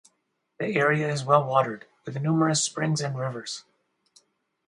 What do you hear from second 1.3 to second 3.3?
watered, with numerous springs and